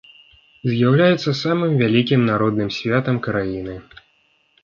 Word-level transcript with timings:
З'яўляецца 0.69 1.33
самым 1.41 1.75
вялікім 1.81 2.21
народным 2.31 2.69
святам 2.77 3.15
краіны. 3.27 3.75